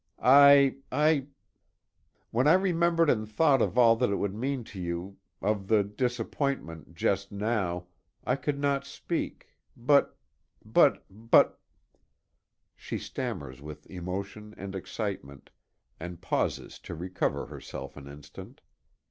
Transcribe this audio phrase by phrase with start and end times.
[0.19, 1.27] I I
[2.31, 5.83] when I remembered and thought of all that it would mean to you of the
[5.83, 7.85] disappointment, just now,
[8.23, 10.17] I could not speak, but
[10.65, 11.59] but but"
[12.75, 15.51] She stammers with emotion and excitement,
[15.99, 18.61] and pauses to recover herself an instant.